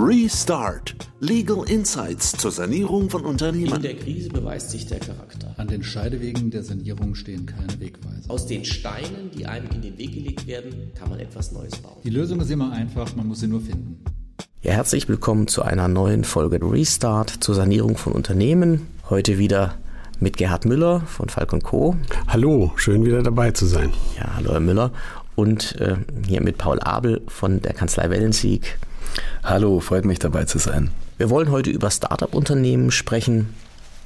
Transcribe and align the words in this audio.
Restart. 0.00 0.94
Legal 1.18 1.64
Insights 1.68 2.30
zur 2.30 2.52
Sanierung 2.52 3.10
von 3.10 3.24
Unternehmen. 3.24 3.74
In 3.74 3.82
der 3.82 3.96
Krise 3.96 4.28
beweist 4.28 4.70
sich 4.70 4.86
der 4.86 5.00
Charakter. 5.00 5.52
An 5.56 5.66
den 5.66 5.82
Scheidewegen 5.82 6.52
der 6.52 6.62
Sanierung 6.62 7.16
stehen 7.16 7.46
keine 7.46 7.80
Wegweiser. 7.80 8.30
Aus 8.30 8.46
den 8.46 8.64
Steinen, 8.64 9.32
die 9.36 9.46
einem 9.46 9.68
in 9.74 9.82
den 9.82 9.98
Weg 9.98 10.12
gelegt 10.12 10.46
werden, 10.46 10.92
kann 10.96 11.10
man 11.10 11.18
etwas 11.18 11.50
Neues 11.50 11.74
bauen. 11.78 11.96
Die 12.04 12.10
Lösung 12.10 12.40
ist 12.40 12.48
immer 12.48 12.70
einfach, 12.70 13.16
man 13.16 13.26
muss 13.26 13.40
sie 13.40 13.48
nur 13.48 13.60
finden. 13.60 14.04
Ja, 14.62 14.74
herzlich 14.74 15.08
willkommen 15.08 15.48
zu 15.48 15.62
einer 15.62 15.88
neuen 15.88 16.22
Folge 16.22 16.60
Restart 16.62 17.30
zur 17.30 17.56
Sanierung 17.56 17.96
von 17.96 18.12
Unternehmen. 18.12 18.86
Heute 19.10 19.36
wieder 19.36 19.74
mit 20.20 20.36
Gerhard 20.36 20.64
Müller 20.64 21.00
von 21.00 21.28
Falk 21.28 21.60
Co. 21.64 21.96
Hallo, 22.28 22.70
schön 22.76 23.04
wieder 23.04 23.24
dabei 23.24 23.50
zu 23.50 23.66
sein. 23.66 23.92
Ja, 24.16 24.36
hallo 24.36 24.52
Herr 24.52 24.60
Müller. 24.60 24.92
Und 25.34 25.74
äh, 25.80 25.96
hier 26.24 26.40
mit 26.40 26.56
Paul 26.56 26.78
Abel 26.78 27.20
von 27.26 27.60
der 27.62 27.72
Kanzlei 27.72 28.10
Wellensieg. 28.10 28.78
Hallo, 29.48 29.80
freut 29.80 30.04
mich 30.04 30.18
dabei 30.18 30.44
zu 30.44 30.58
sein. 30.58 30.90
Wir 31.16 31.30
wollen 31.30 31.50
heute 31.50 31.70
über 31.70 31.90
Startup-Unternehmen 31.90 32.90
sprechen. 32.90 33.54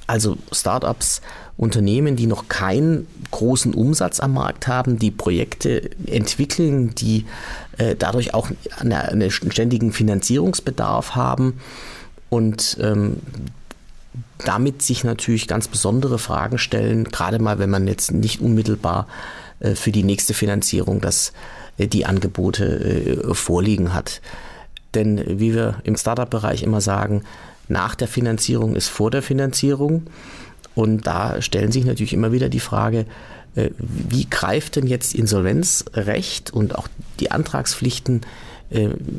Also 0.06 0.38
Startups, 0.52 1.20
Unternehmen, 1.56 2.14
die 2.14 2.28
noch 2.28 2.46
keinen 2.46 3.08
großen 3.32 3.74
Umsatz 3.74 4.20
am 4.20 4.34
Markt 4.34 4.68
haben, 4.68 5.00
die 5.00 5.10
Projekte 5.10 5.90
entwickeln, 6.06 6.94
die 6.94 7.26
äh, 7.76 7.96
dadurch 7.98 8.34
auch 8.34 8.50
eine, 8.78 9.08
einen 9.08 9.32
ständigen 9.32 9.92
Finanzierungsbedarf 9.92 11.16
haben 11.16 11.58
und 12.30 12.76
ähm, 12.80 13.16
damit 14.44 14.82
sich 14.82 15.02
natürlich 15.02 15.48
ganz 15.48 15.66
besondere 15.66 16.20
Fragen 16.20 16.58
stellen, 16.58 17.02
gerade 17.02 17.40
mal, 17.40 17.58
wenn 17.58 17.70
man 17.70 17.88
jetzt 17.88 18.12
nicht 18.12 18.40
unmittelbar 18.40 19.08
äh, 19.58 19.74
für 19.74 19.90
die 19.90 20.04
nächste 20.04 20.34
Finanzierung 20.34 21.00
das, 21.00 21.32
äh, 21.78 21.88
die 21.88 22.06
Angebote 22.06 23.24
äh, 23.24 23.34
vorliegen 23.34 23.92
hat. 23.92 24.20
Denn 24.94 25.22
wie 25.26 25.54
wir 25.54 25.76
im 25.84 25.96
Startup-Bereich 25.96 26.62
immer 26.62 26.80
sagen, 26.80 27.22
nach 27.68 27.94
der 27.94 28.08
Finanzierung 28.08 28.76
ist 28.76 28.88
vor 28.88 29.10
der 29.10 29.22
Finanzierung. 29.22 30.04
Und 30.74 31.06
da 31.06 31.40
stellen 31.42 31.72
sich 31.72 31.84
natürlich 31.84 32.12
immer 32.12 32.32
wieder 32.32 32.48
die 32.48 32.60
Frage, 32.60 33.06
wie 33.78 34.28
greift 34.28 34.76
denn 34.76 34.86
jetzt 34.86 35.14
Insolvenzrecht 35.14 36.50
und 36.50 36.74
auch 36.74 36.88
die 37.20 37.30
Antragspflichten, 37.30 38.22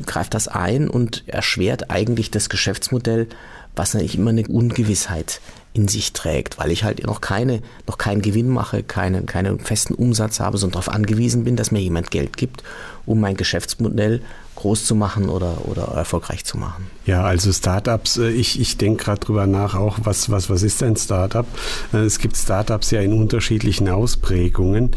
greift 0.06 0.34
das 0.34 0.48
ein 0.48 0.90
und 0.90 1.22
erschwert 1.26 1.90
eigentlich 1.90 2.30
das 2.32 2.48
Geschäftsmodell, 2.48 3.28
was 3.76 3.94
natürlich 3.94 4.18
immer 4.18 4.30
eine 4.30 4.46
Ungewissheit 4.48 5.40
in 5.72 5.88
sich 5.88 6.12
trägt, 6.12 6.58
weil 6.58 6.70
ich 6.70 6.84
halt 6.84 7.04
noch 7.04 7.20
keine, 7.20 7.60
noch 7.86 7.98
keinen 7.98 8.22
Gewinn 8.22 8.48
mache, 8.48 8.82
keinen, 8.82 9.26
keinen 9.26 9.60
festen 9.60 9.94
Umsatz 9.94 10.40
habe, 10.40 10.58
sondern 10.58 10.80
darauf 10.80 10.94
angewiesen 10.94 11.44
bin, 11.44 11.56
dass 11.56 11.70
mir 11.70 11.80
jemand 11.80 12.10
Geld 12.10 12.36
gibt, 12.36 12.62
um 13.06 13.20
mein 13.20 13.36
Geschäftsmodell 13.36 14.22
groß 14.56 14.84
zu 14.84 14.94
machen 14.94 15.28
oder, 15.28 15.66
oder 15.66 15.82
erfolgreich 15.94 16.44
zu 16.44 16.56
machen. 16.56 16.86
Ja, 17.06 17.22
also 17.22 17.52
Startups, 17.52 18.16
äh, 18.16 18.30
ich, 18.30 18.60
ich 18.60 18.76
denke 18.76 19.04
gerade 19.04 19.20
drüber 19.20 19.46
nach, 19.46 19.74
auch 19.74 19.98
was, 20.04 20.30
was, 20.30 20.48
was 20.48 20.62
ist 20.62 20.82
ein 20.82 20.96
Startup? 20.96 21.46
Äh, 21.92 21.98
es 21.98 22.18
gibt 22.18 22.36
Startups 22.36 22.90
ja 22.90 23.00
in 23.00 23.12
unterschiedlichen 23.12 23.88
Ausprägungen. 23.88 24.90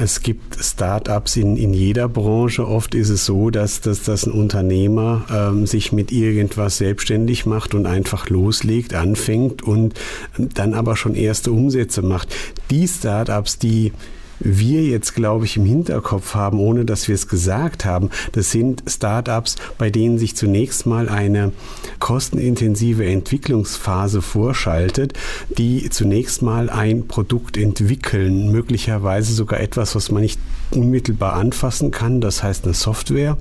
Es 0.00 0.22
gibt 0.22 0.62
Startups 0.62 1.36
in, 1.36 1.56
in 1.56 1.74
jeder 1.74 2.08
Branche. 2.08 2.66
Oft 2.66 2.94
ist 2.94 3.10
es 3.10 3.26
so, 3.26 3.50
dass, 3.50 3.80
dass, 3.80 4.02
dass 4.02 4.26
ein 4.26 4.32
Unternehmer 4.32 5.24
ähm, 5.30 5.66
sich 5.66 5.92
mit 5.92 6.12
irgendwas 6.12 6.78
selbstständig 6.78 7.46
macht 7.46 7.74
und 7.74 7.86
einfach 7.86 8.28
loslegt, 8.28 8.94
anfängt 8.94 9.62
und 9.62 9.94
dann 10.38 10.74
aber 10.74 10.96
schon 10.96 11.14
erste 11.14 11.52
Umsätze 11.52 12.02
macht. 12.02 12.34
Die 12.70 12.86
Startups, 12.86 13.58
die 13.58 13.92
wir 14.40 14.82
jetzt, 14.82 15.14
glaube 15.14 15.44
ich, 15.44 15.56
im 15.56 15.64
Hinterkopf 15.64 16.34
haben, 16.34 16.58
ohne 16.58 16.84
dass 16.84 17.08
wir 17.08 17.14
es 17.14 17.28
gesagt 17.28 17.84
haben, 17.84 18.10
das 18.32 18.50
sind 18.50 18.82
Startups, 18.86 19.56
bei 19.78 19.90
denen 19.90 20.18
sich 20.18 20.34
zunächst 20.34 20.86
mal 20.86 21.08
eine 21.08 21.52
kostenintensive 21.98 23.04
Entwicklungsphase 23.04 24.22
vorschaltet, 24.22 25.12
die 25.56 25.88
zunächst 25.90 26.42
mal 26.42 26.70
ein 26.70 27.06
Produkt 27.06 27.56
entwickeln, 27.56 28.50
möglicherweise 28.50 29.34
sogar 29.34 29.60
etwas, 29.60 29.94
was 29.94 30.10
man 30.10 30.22
nicht 30.22 30.40
unmittelbar 30.70 31.34
anfassen 31.34 31.90
kann, 31.90 32.20
das 32.20 32.42
heißt 32.42 32.64
eine 32.64 32.74
Software 32.74 33.36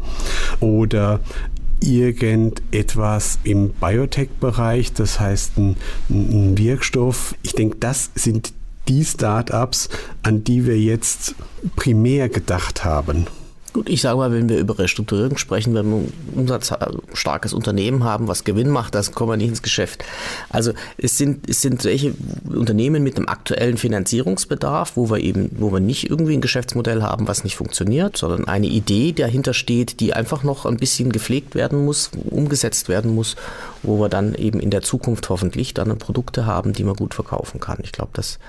oder 0.59 1.19
irgendetwas 1.81 3.39
im 3.43 3.69
Biotech-Bereich, 3.69 4.93
das 4.93 5.19
heißt 5.19 5.57
ein, 5.57 5.77
ein, 6.09 6.57
Wirkstoff. 6.57 7.35
Ich 7.41 7.53
denke, 7.53 7.77
das 7.79 8.11
sind 8.15 8.53
die 8.89 9.05
Startups, 9.05 9.87
an 10.23 10.43
die 10.43 10.65
wir 10.65 10.77
jetzt 10.77 11.35
primär 11.75 12.27
gedacht 12.27 12.83
haben. 12.83 13.27
Gut, 13.71 13.87
ich 13.87 14.01
sage 14.01 14.17
mal, 14.17 14.31
wenn 14.31 14.49
wir 14.49 14.57
über 14.57 14.79
Restrukturierung 14.79 15.37
sprechen, 15.37 15.75
wenn 15.75 15.89
wir 15.89 15.97
ein 15.97 16.13
umsatzstarkes 16.35 17.53
Unternehmen 17.53 18.03
haben, 18.03 18.27
was 18.27 18.43
Gewinn 18.43 18.69
macht, 18.69 18.95
das 18.95 19.11
kommen 19.11 19.33
wir 19.33 19.37
nicht 19.37 19.49
ins 19.49 19.61
Geschäft. 19.61 20.03
Also 20.49 20.73
es 20.97 21.19
sind, 21.19 21.47
es 21.47 21.61
sind 21.61 21.83
solche 21.83 22.15
Unternehmen 22.51 23.03
mit 23.03 23.17
einem 23.17 23.27
aktuellen 23.27 23.77
Finanzierungsbedarf, 23.77 24.97
wo 24.97 25.11
wir 25.11 25.19
eben, 25.19 25.51
wo 25.59 25.71
wir 25.71 25.79
nicht 25.79 26.09
irgendwie 26.09 26.33
ein 26.33 26.41
Geschäftsmodell 26.41 27.03
haben, 27.03 27.27
was 27.27 27.43
nicht 27.43 27.57
funktioniert, 27.57 28.17
sondern 28.17 28.47
eine 28.47 28.65
Idee 28.65 29.11
dahinter 29.11 29.53
steht, 29.53 29.99
die 29.99 30.13
einfach 30.13 30.41
noch 30.41 30.65
ein 30.65 30.77
bisschen 30.77 31.11
gepflegt 31.11 31.53
werden 31.53 31.85
muss, 31.85 32.09
umgesetzt 32.31 32.89
werden 32.89 33.13
muss, 33.13 33.35
wo 33.83 33.99
wir 33.99 34.09
dann 34.09 34.33
eben 34.33 34.59
in 34.59 34.71
der 34.71 34.81
Zukunft 34.81 35.29
hoffentlich 35.29 35.75
dann 35.75 35.95
Produkte 35.99 36.47
haben, 36.47 36.73
die 36.73 36.83
man 36.83 36.95
gut 36.95 37.13
verkaufen 37.13 37.59
kann. 37.59 37.77
Ich 37.83 37.91
glaube, 37.91 38.11
das, 38.13 38.39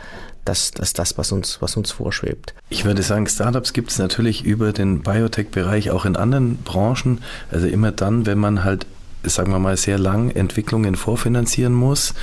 das, 0.45 0.71
das 0.71 0.93
das, 0.93 1.19
was 1.19 1.33
uns, 1.33 1.61
was 1.61 1.77
uns 1.77 1.91
vorschwebt. 1.91 2.55
Ich 2.69 2.85
würde 2.85 3.03
sagen, 3.03 3.27
Startups 3.27 3.73
gibt 3.73 3.91
es 3.91 3.99
natürlich 3.99 4.45
über 4.45 4.73
den 4.73 5.01
Biotech-Bereich 5.01 5.91
auch 5.91 6.05
in 6.05 6.17
anderen 6.17 6.57
Branchen. 6.59 7.23
Also 7.51 7.67
immer 7.67 7.93
dann, 7.93 8.27
wenn 8.27 8.39
man 8.39 8.65
halt 8.65 8.87
sagen 9.23 9.53
wir 9.53 9.59
mal, 9.59 9.77
sehr 9.77 9.99
lang 9.99 10.31
Entwicklungen 10.31 10.97
vorfinanzieren 10.97 11.75
muss, 11.75 12.15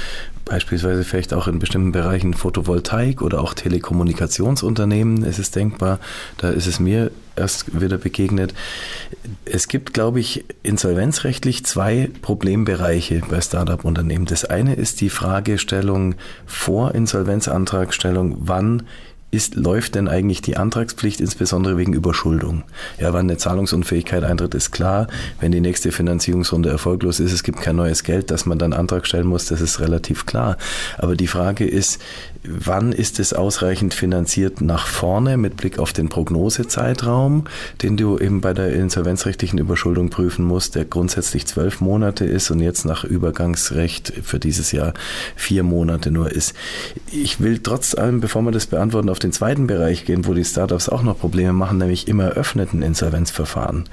beispielsweise 0.45 1.03
vielleicht 1.03 1.33
auch 1.33 1.47
in 1.47 1.59
bestimmten 1.59 1.91
Bereichen 1.91 2.33
Photovoltaik 2.33 3.21
oder 3.21 3.41
auch 3.41 3.53
Telekommunikationsunternehmen. 3.53 5.23
Es 5.23 5.39
ist 5.39 5.55
denkbar, 5.55 5.99
da 6.37 6.49
ist 6.49 6.67
es 6.67 6.79
mir 6.79 7.11
erst 7.37 7.79
wieder 7.79 7.97
begegnet. 7.97 8.53
Es 9.45 9.67
gibt, 9.67 9.93
glaube 9.93 10.19
ich, 10.19 10.45
insolvenzrechtlich 10.63 11.65
zwei 11.65 12.09
Problembereiche 12.21 13.21
bei 13.29 13.41
Startup-Unternehmen. 13.41 14.25
Das 14.25 14.45
eine 14.45 14.75
ist 14.75 15.01
die 15.01 15.09
Fragestellung 15.09 16.15
vor 16.45 16.95
Insolvenzantragstellung, 16.95 18.37
wann 18.39 18.83
ist, 19.37 19.53
läuft 19.53 19.93
denn 19.93 20.07
eigentlich 20.07 20.41
die 20.41 20.57
Antragspflicht, 20.57 21.21
insbesondere 21.21 21.77
wegen 21.77 21.93
Überschuldung? 21.93 22.63
Ja, 22.99 23.13
wann 23.13 23.27
eine 23.29 23.37
Zahlungsunfähigkeit 23.37 24.23
eintritt, 24.23 24.55
ist 24.55 24.71
klar. 24.71 25.07
Wenn 25.39 25.51
die 25.51 25.61
nächste 25.61 25.91
Finanzierungsrunde 25.91 26.69
erfolglos 26.69 27.19
ist, 27.19 27.31
es 27.31 27.43
gibt 27.43 27.61
kein 27.61 27.75
neues 27.75 28.03
Geld, 28.03 28.31
dass 28.31 28.47
man 28.47 28.57
dann 28.57 28.73
Antrag 28.73 29.05
stellen 29.05 29.27
muss, 29.27 29.45
das 29.45 29.61
ist 29.61 29.79
relativ 29.79 30.25
klar. 30.25 30.57
Aber 30.97 31.15
die 31.15 31.27
Frage 31.27 31.67
ist, 31.67 32.01
wann 32.43 32.91
ist 32.91 33.19
es 33.19 33.33
ausreichend 33.33 33.93
finanziert 33.93 34.61
nach 34.61 34.87
vorne 34.87 35.37
mit 35.37 35.57
Blick 35.57 35.77
auf 35.77 35.93
den 35.93 36.09
Prognosezeitraum, 36.09 37.45
den 37.81 37.97
du 37.97 38.17
eben 38.17 38.41
bei 38.41 38.53
der 38.53 38.73
insolvenzrechtlichen 38.73 39.59
Überschuldung 39.59 40.09
prüfen 40.09 40.45
musst, 40.45 40.75
der 40.75 40.85
grundsätzlich 40.85 41.45
zwölf 41.45 41.81
Monate 41.81 42.25
ist 42.25 42.49
und 42.49 42.59
jetzt 42.59 42.85
nach 42.85 43.03
Übergangsrecht 43.03 44.13
für 44.23 44.39
dieses 44.39 44.71
Jahr 44.71 44.93
vier 45.35 45.63
Monate 45.63 46.09
nur 46.09 46.31
ist. 46.31 46.53
Ich 47.11 47.39
will 47.39 47.59
trotz 47.59 47.93
allem, 47.95 48.19
bevor 48.19 48.41
wir 48.41 48.51
das 48.51 48.65
beantworten, 48.65 49.09
auf 49.09 49.19
den 49.19 49.26
zweiten 49.31 49.67
Bereich 49.67 50.05
gehen, 50.05 50.25
wo 50.25 50.33
die 50.33 50.45
Startups 50.45 50.89
auch 50.89 51.03
noch 51.03 51.19
Probleme 51.19 51.53
machen, 51.53 51.77
nämlich 51.77 52.07
im 52.07 52.19
eröffneten 52.19 52.81
Insolvenzverfahren. 52.81 53.85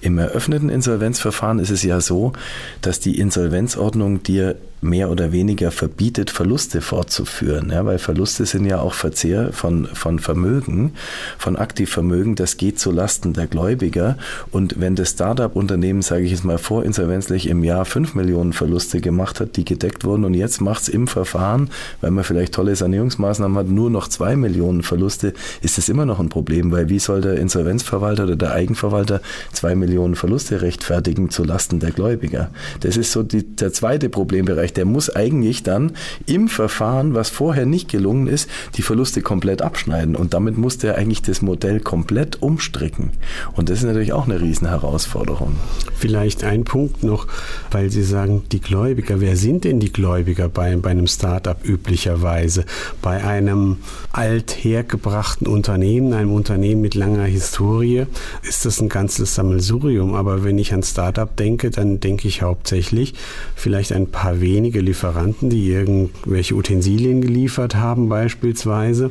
Im 0.00 0.18
eröffneten 0.18 0.68
Insolvenzverfahren 0.68 1.58
ist 1.58 1.70
es 1.70 1.82
ja 1.82 2.00
so, 2.00 2.32
dass 2.80 3.00
die 3.00 3.18
Insolvenzordnung 3.18 4.22
dir 4.22 4.56
mehr 4.80 5.10
oder 5.10 5.32
weniger 5.32 5.70
verbietet, 5.70 6.30
Verluste 6.30 6.80
fortzuführen, 6.80 7.70
ja, 7.70 7.84
weil 7.84 7.98
Verluste 7.98 8.46
sind 8.46 8.64
ja 8.64 8.80
auch 8.80 8.94
Verzehr 8.94 9.52
von, 9.52 9.86
von 9.86 10.18
Vermögen, 10.18 10.92
von 11.38 11.56
Aktivvermögen, 11.56 12.34
das 12.34 12.56
geht 12.56 12.78
zu 12.78 12.90
Lasten 12.90 13.32
der 13.32 13.46
Gläubiger 13.46 14.16
und 14.50 14.80
wenn 14.80 14.96
das 14.96 15.10
Startup-Unternehmen, 15.10 16.02
sage 16.02 16.24
ich 16.24 16.30
jetzt 16.30 16.44
mal 16.44 16.58
vorinsolvenzlich, 16.58 17.48
im 17.48 17.62
Jahr 17.62 17.84
5 17.84 18.14
Millionen 18.14 18.52
Verluste 18.52 19.00
gemacht 19.00 19.40
hat, 19.40 19.56
die 19.56 19.64
gedeckt 19.64 20.04
wurden 20.04 20.24
und 20.24 20.34
jetzt 20.34 20.60
macht 20.60 20.82
es 20.82 20.88
im 20.88 21.06
Verfahren, 21.06 21.70
weil 22.00 22.10
man 22.10 22.24
vielleicht 22.24 22.54
tolle 22.54 22.74
Sanierungsmaßnahmen 22.74 23.58
hat, 23.58 23.68
nur 23.68 23.90
noch 23.90 24.08
2 24.08 24.36
Millionen 24.36 24.82
Verluste, 24.82 25.34
ist 25.60 25.76
das 25.76 25.88
immer 25.88 26.06
noch 26.06 26.20
ein 26.20 26.30
Problem, 26.30 26.72
weil 26.72 26.88
wie 26.88 26.98
soll 26.98 27.20
der 27.20 27.36
Insolvenzverwalter 27.36 28.24
oder 28.24 28.36
der 28.36 28.52
Eigenverwalter 28.52 29.20
2 29.52 29.74
Millionen 29.74 30.14
Verluste 30.14 30.62
rechtfertigen 30.62 31.28
zu 31.30 31.44
Lasten 31.44 31.80
der 31.80 31.90
Gläubiger? 31.90 32.50
Das 32.80 32.96
ist 32.96 33.12
so 33.12 33.22
die, 33.22 33.44
der 33.44 33.72
zweite 33.72 34.08
Problembereich 34.08 34.69
Österreich, 34.70 34.72
der 34.72 34.84
muss 34.84 35.14
eigentlich 35.14 35.62
dann 35.62 35.92
im 36.26 36.48
Verfahren, 36.48 37.14
was 37.14 37.28
vorher 37.28 37.66
nicht 37.66 37.88
gelungen 37.88 38.26
ist, 38.26 38.48
die 38.76 38.82
Verluste 38.82 39.22
komplett 39.22 39.62
abschneiden. 39.62 40.16
Und 40.16 40.34
damit 40.34 40.56
muss 40.56 40.78
der 40.78 40.96
eigentlich 40.96 41.22
das 41.22 41.42
Modell 41.42 41.80
komplett 41.80 42.42
umstricken. 42.42 43.10
Und 43.54 43.68
das 43.68 43.78
ist 43.78 43.84
natürlich 43.84 44.12
auch 44.12 44.26
eine 44.26 44.40
Riesenherausforderung. 44.40 45.56
Vielleicht 45.94 46.44
ein 46.44 46.64
Punkt 46.64 47.02
noch, 47.02 47.26
weil 47.70 47.90
Sie 47.90 48.02
sagen, 48.02 48.42
die 48.52 48.60
Gläubiger, 48.60 49.20
wer 49.20 49.36
sind 49.36 49.64
denn 49.64 49.80
die 49.80 49.92
Gläubiger 49.92 50.48
bei, 50.48 50.76
bei 50.76 50.90
einem 50.90 51.06
Startup 51.06 51.58
üblicherweise? 51.64 52.64
Bei 53.02 53.22
einem 53.24 53.78
alt 54.12 54.50
althergebrachten 54.50 55.46
Unternehmen, 55.46 56.12
einem 56.12 56.32
Unternehmen 56.32 56.80
mit 56.80 56.94
langer 56.94 57.24
Historie, 57.24 58.06
ist 58.42 58.64
das 58.64 58.80
ein 58.80 58.88
ganzes 58.88 59.34
Sammelsurium. 59.34 60.14
Aber 60.14 60.44
wenn 60.44 60.58
ich 60.58 60.72
an 60.72 60.82
Startup 60.82 61.34
denke, 61.34 61.70
dann 61.70 62.00
denke 62.00 62.28
ich 62.28 62.42
hauptsächlich 62.42 63.14
vielleicht 63.54 63.92
ein 63.92 64.06
paar 64.06 64.40
wenige 64.40 64.59
Lieferanten, 64.68 65.50
die 65.50 65.70
irgendwelche 65.70 66.54
Utensilien 66.54 67.20
geliefert 67.20 67.74
haben 67.74 68.08
beispielsweise 68.08 69.10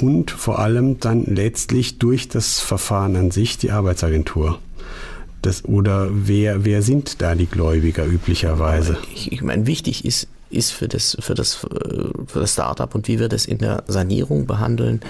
und 0.00 0.30
vor 0.30 0.58
allem 0.58 1.00
dann 1.00 1.24
letztlich 1.24 1.98
durch 1.98 2.28
das 2.28 2.60
Verfahren 2.60 3.16
an 3.16 3.30
sich 3.30 3.58
die 3.58 3.70
Arbeitsagentur. 3.70 4.58
Das, 5.42 5.64
oder 5.64 6.08
wer, 6.10 6.64
wer 6.64 6.82
sind 6.82 7.22
da 7.22 7.34
die 7.34 7.46
Gläubiger 7.46 8.04
üblicherweise? 8.04 8.98
Ich, 9.14 9.32
ich 9.32 9.42
meine, 9.42 9.66
wichtig 9.66 10.04
ist, 10.04 10.28
ist 10.50 10.72
für 10.72 10.88
das, 10.88 11.16
für 11.20 11.34
das, 11.34 11.54
für 11.54 12.40
das 12.40 12.52
Startup 12.52 12.94
und 12.94 13.08
wie 13.08 13.18
wir 13.18 13.28
das 13.28 13.46
in 13.46 13.58
der 13.58 13.84
Sanierung 13.86 14.46
behandeln, 14.46 15.00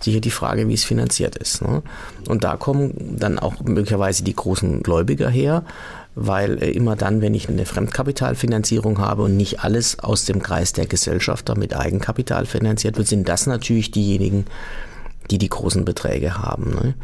sicher 0.00 0.20
die 0.20 0.30
Frage, 0.30 0.68
wie 0.68 0.74
es 0.74 0.84
finanziert 0.84 1.36
ist. 1.36 1.62
Ne? 1.62 1.82
Und 2.28 2.44
da 2.44 2.56
kommen 2.56 3.16
dann 3.18 3.38
auch 3.38 3.60
möglicherweise 3.62 4.22
die 4.22 4.34
großen 4.34 4.82
Gläubiger 4.82 5.28
her, 5.28 5.64
weil 6.14 6.62
äh, 6.62 6.70
immer 6.70 6.96
dann, 6.96 7.20
wenn 7.20 7.34
ich 7.34 7.48
eine 7.48 7.66
Fremdkapitalfinanzierung 7.66 8.98
habe 8.98 9.22
und 9.22 9.36
nicht 9.36 9.60
alles 9.60 9.98
aus 9.98 10.24
dem 10.24 10.42
Kreis 10.42 10.72
der 10.72 10.86
Gesellschafter 10.86 11.56
mit 11.56 11.76
Eigenkapital 11.76 12.46
finanziert 12.46 12.96
wird, 12.96 13.08
sind 13.08 13.28
das 13.28 13.46
natürlich 13.46 13.90
diejenigen, 13.90 14.46
die 15.30 15.38
die 15.38 15.48
großen 15.48 15.84
Beträge 15.84 16.38
haben. 16.38 16.70
Ne? 16.70 16.94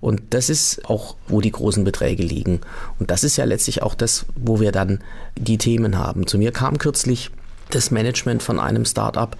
Und 0.00 0.20
das 0.30 0.50
ist 0.50 0.84
auch, 0.84 1.16
wo 1.28 1.40
die 1.40 1.50
großen 1.50 1.82
Beträge 1.82 2.22
liegen. 2.22 2.60
Und 2.98 3.10
das 3.10 3.24
ist 3.24 3.36
ja 3.36 3.44
letztlich 3.44 3.82
auch 3.82 3.94
das, 3.94 4.26
wo 4.36 4.60
wir 4.60 4.70
dann 4.70 5.00
die 5.36 5.58
Themen 5.58 5.98
haben. 5.98 6.26
Zu 6.26 6.38
mir 6.38 6.52
kam 6.52 6.78
kürzlich 6.78 7.30
das 7.70 7.90
Management 7.90 8.42
von 8.42 8.60
einem 8.60 8.84
Startup, 8.84 9.34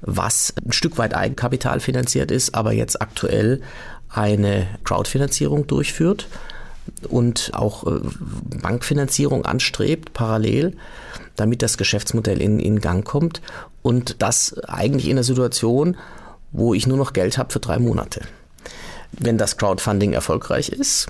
was 0.00 0.54
ein 0.64 0.72
Stück 0.72 0.96
weit 0.96 1.14
Eigenkapital 1.14 1.80
finanziert 1.80 2.30
ist, 2.30 2.54
aber 2.54 2.72
jetzt 2.72 3.00
aktuell 3.02 3.60
eine 4.08 4.66
Crowdfinanzierung 4.84 5.66
durchführt 5.66 6.28
und 7.08 7.52
auch 7.54 7.86
äh, 7.86 8.00
Bankfinanzierung 8.62 9.44
anstrebt 9.44 10.12
parallel, 10.12 10.76
damit 11.36 11.62
das 11.62 11.76
Geschäftsmodell 11.76 12.40
in, 12.40 12.58
in 12.58 12.80
Gang 12.80 13.04
kommt 13.04 13.42
und 13.82 14.16
das 14.20 14.58
eigentlich 14.66 15.06
in 15.06 15.12
einer 15.12 15.22
Situation, 15.22 15.96
wo 16.52 16.74
ich 16.74 16.86
nur 16.86 16.96
noch 16.96 17.12
Geld 17.12 17.38
habe 17.38 17.52
für 17.52 17.60
drei 17.60 17.78
Monate. 17.78 18.22
Wenn 19.12 19.38
das 19.38 19.56
Crowdfunding 19.56 20.12
erfolgreich 20.12 20.70
ist, 20.70 21.08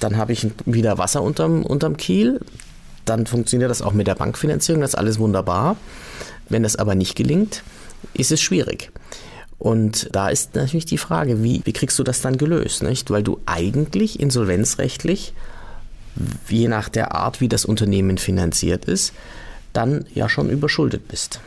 dann 0.00 0.16
habe 0.16 0.32
ich 0.32 0.46
wieder 0.64 0.98
Wasser 0.98 1.22
unterm, 1.22 1.64
unterm 1.64 1.96
Kiel. 1.96 2.40
Dann 3.04 3.26
funktioniert 3.26 3.70
das 3.70 3.82
auch 3.82 3.92
mit 3.92 4.06
der 4.06 4.14
Bankfinanzierung, 4.14 4.80
das 4.80 4.90
ist 4.90 4.98
alles 4.98 5.18
wunderbar. 5.18 5.76
Wenn 6.48 6.62
das 6.62 6.76
aber 6.76 6.94
nicht 6.94 7.14
gelingt, 7.14 7.62
ist 8.14 8.32
es 8.32 8.40
schwierig. 8.40 8.90
Und 9.58 10.08
da 10.12 10.28
ist 10.28 10.54
natürlich 10.54 10.86
die 10.86 10.98
Frage, 10.98 11.42
wie, 11.42 11.62
wie 11.64 11.72
kriegst 11.72 11.98
du 11.98 12.04
das 12.04 12.20
dann 12.20 12.38
gelöst? 12.38 12.82
Nicht? 12.82 13.10
Weil 13.10 13.22
du 13.22 13.40
eigentlich 13.46 14.20
insolvenzrechtlich, 14.20 15.34
je 16.48 16.68
nach 16.68 16.88
der 16.88 17.14
Art, 17.14 17.40
wie 17.40 17.48
das 17.48 17.64
Unternehmen 17.64 18.18
finanziert 18.18 18.84
ist, 18.84 19.12
dann 19.72 20.04
ja 20.14 20.28
schon 20.28 20.50
überschuldet 20.50 21.08
bist. 21.08 21.40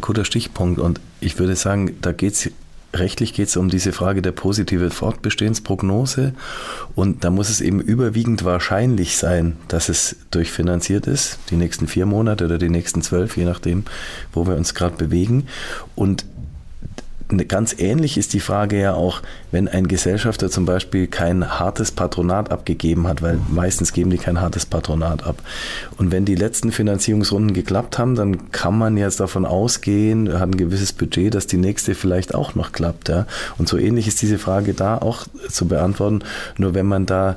Guter 0.00 0.24
Stichpunkt. 0.24 0.80
Und 0.80 1.00
ich 1.20 1.38
würde 1.38 1.56
sagen, 1.56 1.96
da 2.00 2.12
geht 2.12 2.34
es 2.34 2.50
rechtlich 2.94 3.34
geht 3.34 3.48
es 3.48 3.56
um 3.56 3.68
diese 3.68 3.92
Frage 3.92 4.20
der 4.22 4.32
positive 4.32 4.90
Fortbestehensprognose 4.90 6.34
und 6.96 7.22
da 7.24 7.30
muss 7.30 7.48
es 7.48 7.60
eben 7.60 7.80
überwiegend 7.80 8.44
wahrscheinlich 8.44 9.16
sein, 9.16 9.56
dass 9.68 9.88
es 9.88 10.16
durchfinanziert 10.30 11.06
ist, 11.06 11.38
die 11.50 11.56
nächsten 11.56 11.86
vier 11.86 12.06
Monate 12.06 12.46
oder 12.46 12.58
die 12.58 12.68
nächsten 12.68 13.02
zwölf, 13.02 13.36
je 13.36 13.44
nachdem, 13.44 13.84
wo 14.32 14.46
wir 14.46 14.56
uns 14.56 14.74
gerade 14.74 14.96
bewegen. 14.96 15.46
Und 15.94 16.24
Ganz 17.48 17.76
ähnlich 17.78 18.18
ist 18.18 18.32
die 18.32 18.40
Frage 18.40 18.80
ja 18.80 18.94
auch, 18.94 19.22
wenn 19.52 19.68
ein 19.68 19.86
Gesellschafter 19.86 20.50
zum 20.50 20.64
Beispiel 20.64 21.06
kein 21.06 21.58
hartes 21.60 21.92
Patronat 21.92 22.50
abgegeben 22.50 23.06
hat, 23.06 23.22
weil 23.22 23.38
meistens 23.48 23.92
geben 23.92 24.10
die 24.10 24.18
kein 24.18 24.40
hartes 24.40 24.66
Patronat 24.66 25.24
ab. 25.24 25.40
Und 25.96 26.10
wenn 26.10 26.24
die 26.24 26.34
letzten 26.34 26.72
Finanzierungsrunden 26.72 27.54
geklappt 27.54 27.98
haben, 27.98 28.16
dann 28.16 28.50
kann 28.50 28.76
man 28.76 28.96
jetzt 28.96 29.20
davon 29.20 29.46
ausgehen, 29.46 30.40
hat 30.40 30.48
ein 30.48 30.56
gewisses 30.56 30.92
Budget, 30.92 31.34
dass 31.34 31.46
die 31.46 31.58
nächste 31.58 31.94
vielleicht 31.94 32.34
auch 32.34 32.56
noch 32.56 32.72
klappt. 32.72 33.08
Ja? 33.08 33.26
Und 33.58 33.68
so 33.68 33.78
ähnlich 33.78 34.08
ist 34.08 34.20
diese 34.22 34.38
Frage 34.38 34.74
da 34.74 34.98
auch 34.98 35.26
zu 35.48 35.68
beantworten. 35.68 36.22
Nur 36.58 36.74
wenn 36.74 36.86
man 36.86 37.06
da 37.06 37.36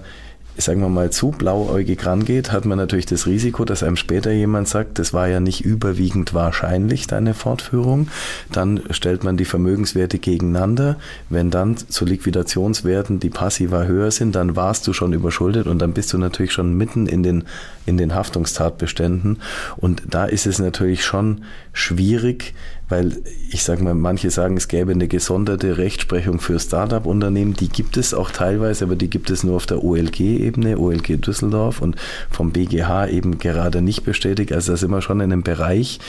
sagen 0.57 0.81
wir 0.81 0.89
mal, 0.89 1.09
zu 1.11 1.31
blauäugig 1.31 2.05
rangeht, 2.05 2.51
hat 2.51 2.65
man 2.65 2.77
natürlich 2.77 3.05
das 3.05 3.25
Risiko, 3.25 3.65
dass 3.65 3.83
einem 3.83 3.95
später 3.95 4.31
jemand 4.31 4.67
sagt, 4.67 5.00
das 5.00 5.13
war 5.13 5.27
ja 5.27 5.39
nicht 5.39 5.65
überwiegend 5.65 6.33
wahrscheinlich, 6.33 7.07
deine 7.07 7.33
Fortführung. 7.33 8.07
Dann 8.51 8.81
stellt 8.91 9.23
man 9.23 9.38
die 9.38 9.45
Vermögenswerte 9.45 10.19
gegeneinander. 10.19 10.97
Wenn 11.29 11.50
dann 11.50 11.77
zu 11.77 12.05
Liquidationswerten 12.05 13.19
die 13.19 13.29
passiver 13.29 13.88
höher 13.88 14.11
sind, 14.11 14.35
dann 14.35 14.55
warst 14.55 14.88
du 14.88 14.94
schon 14.94 15.13
überschuldet 15.13 15.67
und 15.67 15.79
dann 15.79 15.94
bist 15.94 16.13
du 16.13 16.17
natürlich 16.17 16.53
schon 16.53 16.77
mitten 16.77 17.07
in 17.07 17.23
den, 17.23 17.45
in 17.85 17.97
den 17.97 18.13
Haftungstatbeständen. 18.13 19.39
Und 19.77 20.03
da 20.09 20.25
ist 20.25 20.45
es 20.45 20.59
natürlich 20.59 21.03
schon 21.03 21.44
schwierig, 21.73 22.53
weil 22.94 23.24
ich 23.50 23.63
sage 23.63 23.84
mal, 23.84 23.95
manche 23.95 24.30
sagen, 24.30 24.56
es 24.56 24.68
gäbe 24.68 24.92
eine 24.92 25.07
gesonderte 25.07 25.80
Rechtsprechung 25.80 26.40
für 26.40 26.60
Start-up-Unternehmen. 26.60 27.56
Die 27.56 27.68
gibt 27.68 27.98
es 27.98 28.13
auch 28.13 28.30
teilweise, 28.30 28.86
aber 28.86 28.95
die 28.95 29.10
gibt 29.10 29.31
es 29.31 29.44
nur 29.44 29.56
auf 29.56 29.66
der 29.66 29.84
OLG-Ebene, 29.84 30.78
OLG 30.78 31.18
Düsseldorf 31.19 31.81
und 31.81 31.95
vom 32.30 32.51
BGH 32.51 33.07
eben 33.07 33.40
gerade 33.40 33.81
nicht 33.81 34.04
bestätigt. 34.04 34.54
Also 34.54 34.74
da 34.74 34.78
sind 34.78 34.92
wir 34.92 35.01
schon 35.01 35.22
in 35.22 35.31
einem 35.31 35.42
Bereich, 35.42 36.00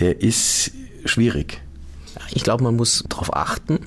der 0.00 0.20
ist 0.20 0.72
schwierig. 1.06 1.62
Ich 2.32 2.44
glaube, 2.44 2.62
man 2.62 2.76
muss 2.76 3.04
darauf 3.08 3.34
achten, 3.34 3.78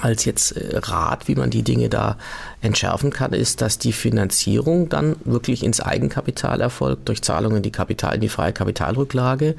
als 0.00 0.24
jetzt 0.24 0.52
äh, 0.52 0.78
Rat, 0.78 1.28
wie 1.28 1.34
man 1.34 1.50
die 1.50 1.64
Dinge 1.64 1.90
da 1.90 2.16
entschärfen 2.62 3.10
kann, 3.10 3.34
ist, 3.34 3.60
dass 3.60 3.76
die 3.76 3.92
Finanzierung 3.92 4.88
dann 4.88 5.16
wirklich 5.24 5.62
ins 5.62 5.82
Eigenkapital 5.82 6.62
erfolgt, 6.62 7.10
durch 7.10 7.20
Zahlungen 7.20 7.58
in 7.58 7.62
die 7.62 7.72
Kapital, 7.72 8.14
in 8.14 8.22
die 8.22 8.30
freie 8.30 8.54
Kapitalrücklage. 8.54 9.54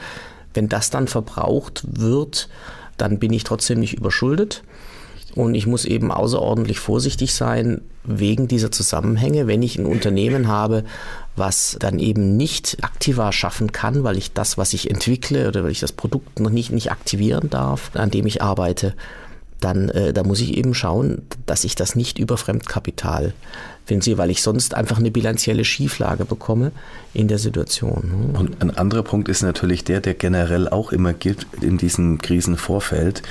Wenn 0.53 0.69
das 0.69 0.89
dann 0.89 1.07
verbraucht 1.07 1.83
wird, 1.87 2.49
dann 2.97 3.19
bin 3.19 3.33
ich 3.33 3.43
trotzdem 3.43 3.79
nicht 3.79 3.93
überschuldet. 3.93 4.63
Und 5.35 5.55
ich 5.55 5.65
muss 5.65 5.85
eben 5.85 6.11
außerordentlich 6.11 6.79
vorsichtig 6.79 7.33
sein 7.33 7.81
wegen 8.03 8.47
dieser 8.47 8.71
Zusammenhänge, 8.71 9.47
wenn 9.47 9.63
ich 9.63 9.77
ein 9.77 9.85
Unternehmen 9.85 10.47
habe, 10.47 10.83
was 11.35 11.77
dann 11.79 11.97
eben 11.97 12.37
nicht 12.37 12.77
aktiver 12.83 13.31
schaffen 13.31 13.71
kann, 13.71 14.03
weil 14.03 14.17
ich 14.17 14.33
das, 14.33 14.57
was 14.57 14.73
ich 14.73 14.91
entwickle 14.91 15.47
oder 15.47 15.63
weil 15.63 15.71
ich 15.71 15.79
das 15.79 15.91
Produkt 15.91 16.39
noch 16.39 16.51
nicht, 16.51 16.71
nicht 16.71 16.91
aktivieren 16.91 17.49
darf, 17.49 17.91
an 17.95 18.11
dem 18.11 18.27
ich 18.27 18.43
arbeite, 18.43 18.93
dann 19.59 19.89
äh, 19.89 20.13
da 20.13 20.23
muss 20.23 20.41
ich 20.41 20.55
eben 20.57 20.73
schauen, 20.73 21.23
dass 21.45 21.63
ich 21.63 21.75
das 21.75 21.95
nicht 21.95 22.19
über 22.19 22.37
Fremdkapital 22.37 23.33
finanziere, 23.85 24.17
weil 24.17 24.29
ich 24.29 24.41
sonst 24.41 24.75
einfach 24.75 24.97
eine 24.97 25.11
bilanzielle 25.11 25.65
Schieflage 25.65 26.25
bekomme 26.25 26.71
in 27.13 27.27
der 27.27 27.37
Situation. 27.37 28.31
Ne? 28.33 28.39
Und 28.39 28.61
ein 28.61 28.75
anderer 28.75 29.03
Punkt 29.03 29.29
ist 29.29 29.41
natürlich 29.41 29.83
der, 29.83 30.01
der 30.01 30.13
generell 30.13 30.69
auch 30.69 30.91
immer 30.91 31.13
gilt 31.13 31.45
in 31.61 31.77
diesem 31.77 32.19
Krisenvorfeld, 32.19 33.21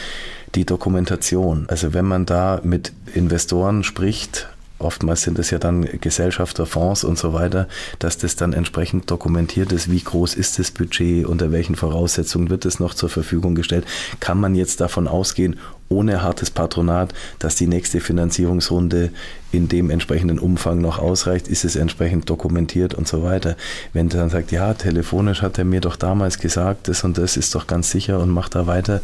die 0.54 0.66
Dokumentation. 0.66 1.66
Also 1.68 1.94
wenn 1.94 2.04
man 2.04 2.26
da 2.26 2.60
mit 2.62 2.92
Investoren 3.14 3.84
spricht, 3.84 4.48
oftmals 4.78 5.22
sind 5.22 5.38
es 5.38 5.50
ja 5.50 5.58
dann 5.58 5.88
Gesellschafter, 6.00 6.66
Fonds 6.66 7.04
und 7.04 7.18
so 7.18 7.32
weiter, 7.32 7.68
dass 7.98 8.18
das 8.18 8.36
dann 8.36 8.52
entsprechend 8.52 9.10
dokumentiert 9.10 9.72
ist, 9.72 9.90
wie 9.90 10.00
groß 10.00 10.34
ist 10.34 10.58
das 10.58 10.70
Budget, 10.70 11.24
unter 11.26 11.52
welchen 11.52 11.76
Voraussetzungen 11.76 12.50
wird 12.50 12.64
es 12.66 12.80
noch 12.80 12.94
zur 12.94 13.08
Verfügung 13.08 13.54
gestellt. 13.54 13.86
Kann 14.20 14.40
man 14.40 14.54
jetzt 14.54 14.80
davon 14.80 15.08
ausgehen, 15.08 15.58
ohne 15.92 16.22
hartes 16.22 16.50
Patronat, 16.50 17.14
dass 17.38 17.56
die 17.56 17.66
nächste 17.66 18.00
Finanzierungsrunde 18.00 19.10
in 19.52 19.68
dem 19.68 19.90
entsprechenden 19.90 20.38
Umfang 20.38 20.80
noch 20.80 20.98
ausreicht, 20.98 21.46
ist 21.46 21.64
es 21.64 21.76
entsprechend 21.76 22.28
dokumentiert 22.30 22.94
und 22.94 23.06
so 23.06 23.22
weiter. 23.22 23.56
Wenn 23.92 24.08
der 24.08 24.20
dann 24.20 24.30
sagt, 24.30 24.50
ja, 24.50 24.72
telefonisch 24.72 25.42
hat 25.42 25.58
er 25.58 25.64
mir 25.64 25.80
doch 25.80 25.96
damals 25.96 26.38
gesagt, 26.38 26.88
das 26.88 27.04
und 27.04 27.18
das 27.18 27.36
ist 27.36 27.54
doch 27.54 27.66
ganz 27.66 27.90
sicher 27.90 28.18
und 28.18 28.30
macht 28.30 28.54
da 28.54 28.66
weiter, 28.66 29.02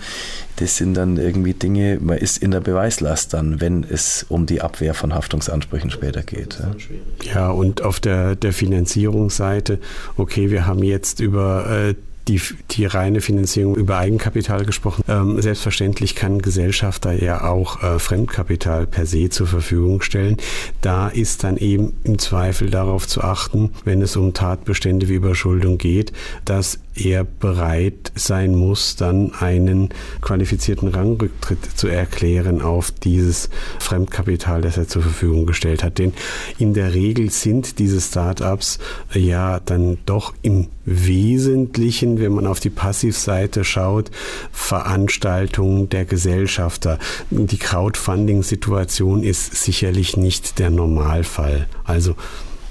das 0.56 0.76
sind 0.76 0.94
dann 0.94 1.18
irgendwie 1.18 1.52
Dinge, 1.52 1.98
man 2.00 2.16
ist 2.16 2.38
in 2.38 2.50
der 2.50 2.60
Beweislast 2.60 3.34
dann, 3.34 3.60
wenn 3.60 3.84
es 3.84 4.24
um 4.28 4.46
die 4.46 4.62
Abwehr 4.62 4.94
von 4.94 5.14
Haftungsansprüchen 5.14 5.90
später 5.90 6.22
geht. 6.22 6.58
Ja, 7.22 7.50
und 7.50 7.82
auf 7.82 8.00
der, 8.00 8.34
der 8.34 8.52
Finanzierungsseite, 8.52 9.78
okay, 10.16 10.50
wir 10.50 10.66
haben 10.66 10.82
jetzt 10.82 11.20
über 11.20 11.70
äh, 11.70 11.94
die, 12.28 12.40
die 12.70 12.86
reine 12.86 13.20
Finanzierung 13.20 13.74
über 13.74 13.98
Eigenkapital 13.98 14.64
gesprochen. 14.64 15.02
Ähm, 15.08 15.40
selbstverständlich 15.40 16.14
kann 16.14 16.40
Gesellschafter 16.40 17.12
ja 17.12 17.44
auch 17.44 17.82
äh, 17.82 17.98
Fremdkapital 17.98 18.86
per 18.86 19.06
se 19.06 19.30
zur 19.30 19.46
Verfügung 19.46 20.02
stellen. 20.02 20.36
Da 20.80 21.08
ist 21.08 21.44
dann 21.44 21.56
eben 21.56 21.94
im 22.04 22.18
Zweifel 22.18 22.70
darauf 22.70 23.08
zu 23.08 23.22
achten, 23.22 23.70
wenn 23.84 24.02
es 24.02 24.16
um 24.16 24.34
Tatbestände 24.34 25.08
wie 25.08 25.14
Überschuldung 25.14 25.78
geht, 25.78 26.12
dass 26.44 26.78
er 27.04 27.24
bereit 27.24 28.12
sein 28.14 28.54
muss, 28.54 28.96
dann 28.96 29.32
einen 29.34 29.90
qualifizierten 30.20 30.88
Rangrücktritt 30.88 31.64
zu 31.76 31.88
erklären 31.88 32.62
auf 32.62 32.90
dieses 32.90 33.50
Fremdkapital, 33.78 34.60
das 34.62 34.76
er 34.76 34.88
zur 34.88 35.02
Verfügung 35.02 35.46
gestellt 35.46 35.82
hat. 35.82 35.98
Denn 35.98 36.12
in 36.58 36.74
der 36.74 36.94
Regel 36.94 37.30
sind 37.30 37.78
diese 37.78 38.00
Startups 38.00 38.78
ja 39.12 39.60
dann 39.60 39.98
doch 40.06 40.34
im 40.42 40.68
Wesentlichen, 40.84 42.20
wenn 42.20 42.32
man 42.32 42.46
auf 42.46 42.60
die 42.60 42.70
Passivseite 42.70 43.64
schaut, 43.64 44.10
Veranstaltungen 44.52 45.88
der 45.88 46.04
Gesellschafter. 46.04 46.98
Die 47.30 47.58
Crowdfunding-Situation 47.58 49.22
ist 49.22 49.54
sicherlich 49.54 50.16
nicht 50.16 50.58
der 50.58 50.70
Normalfall. 50.70 51.66
Also 51.84 52.16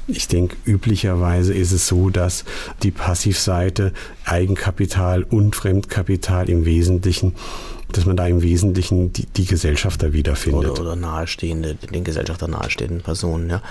ich 0.07 0.27
denke, 0.27 0.55
üblicherweise 0.65 1.53
ist 1.53 1.71
es 1.71 1.87
so, 1.87 2.09
dass 2.09 2.45
die 2.83 2.91
Passivseite 2.91 3.93
Eigenkapital 4.25 5.23
und 5.23 5.55
Fremdkapital 5.55 6.49
im 6.49 6.65
Wesentlichen 6.65 7.35
dass 7.93 8.05
man 8.05 8.17
da 8.17 8.27
im 8.27 8.41
Wesentlichen 8.41 9.13
die, 9.13 9.25
die 9.27 9.45
Gesellschafter 9.45 10.11
wiederfindet. 10.11 10.71
Oder, 10.71 10.81
oder 10.81 10.95
nahestehende, 10.97 11.75
den 11.75 12.03
Gesellschafter 12.03 12.49
nahestehenden 12.49 13.01
Personen, 13.01 13.49
ja. 13.49 13.61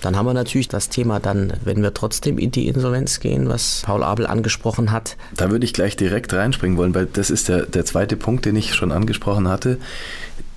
Dann 0.00 0.16
haben 0.16 0.26
wir 0.26 0.34
natürlich 0.34 0.68
das 0.68 0.90
Thema 0.90 1.18
dann, 1.18 1.54
wenn 1.64 1.82
wir 1.82 1.94
trotzdem 1.94 2.36
in 2.36 2.50
die 2.50 2.68
Insolvenz 2.68 3.20
gehen, 3.20 3.48
was 3.48 3.82
Paul 3.86 4.02
Abel 4.02 4.26
angesprochen 4.26 4.92
hat. 4.92 5.16
Da 5.34 5.50
würde 5.50 5.64
ich 5.64 5.72
gleich 5.72 5.96
direkt 5.96 6.34
reinspringen 6.34 6.76
wollen, 6.76 6.94
weil 6.94 7.06
das 7.06 7.30
ist 7.30 7.48
der, 7.48 7.64
der 7.64 7.86
zweite 7.86 8.16
Punkt, 8.16 8.44
den 8.44 8.54
ich 8.54 8.74
schon 8.74 8.92
angesprochen 8.92 9.48
hatte. 9.48 9.78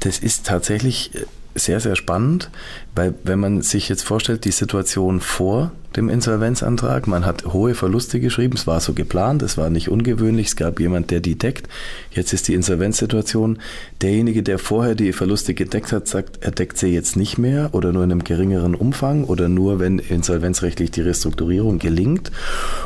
Das 0.01 0.19
ist 0.19 0.45
tatsächlich 0.45 1.11
sehr, 1.57 1.79
sehr 1.79 1.95
spannend, 1.95 2.49
weil 2.95 3.13
wenn 3.23 3.39
man 3.39 3.61
sich 3.61 3.89
jetzt 3.89 4.03
vorstellt, 4.03 4.45
die 4.45 4.51
Situation 4.51 5.19
vor 5.19 5.71
dem 5.95 6.09
Insolvenzantrag, 6.09 7.07
man 7.07 7.25
hat 7.25 7.45
hohe 7.53 7.73
Verluste 7.73 8.19
geschrieben, 8.19 8.55
es 8.55 8.67
war 8.67 8.79
so 8.79 8.93
geplant, 8.93 9.41
es 9.41 9.57
war 9.57 9.69
nicht 9.69 9.89
ungewöhnlich, 9.89 10.47
es 10.47 10.55
gab 10.55 10.79
jemand, 10.79 11.09
der 11.09 11.19
die 11.19 11.37
deckt. 11.37 11.67
Jetzt 12.11 12.33
ist 12.33 12.47
die 12.47 12.53
Insolvenzsituation, 12.53 13.59
derjenige, 14.01 14.43
der 14.43 14.59
vorher 14.59 14.93
die 14.93 15.11
Verluste 15.11 15.53
gedeckt 15.55 15.91
hat, 15.91 16.07
sagt, 16.07 16.43
er 16.43 16.51
deckt 16.51 16.77
sie 16.77 16.87
jetzt 16.87 17.15
nicht 17.15 17.37
mehr 17.37 17.73
oder 17.73 17.93
nur 17.93 18.03
in 18.03 18.11
einem 18.11 18.23
geringeren 18.23 18.75
Umfang 18.75 19.23
oder 19.23 19.49
nur, 19.49 19.79
wenn 19.79 19.97
insolvenzrechtlich 19.97 20.91
die 20.91 21.01
Restrukturierung 21.01 21.79
gelingt. 21.79 22.31